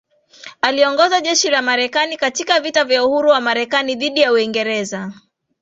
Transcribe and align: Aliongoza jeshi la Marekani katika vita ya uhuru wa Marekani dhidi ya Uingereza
Aliongoza 0.61 1.21
jeshi 1.21 1.49
la 1.49 1.61
Marekani 1.61 2.17
katika 2.17 2.59
vita 2.59 2.79
ya 2.89 3.05
uhuru 3.05 3.29
wa 3.29 3.41
Marekani 3.41 3.95
dhidi 3.95 4.21
ya 4.21 4.31
Uingereza 4.31 5.13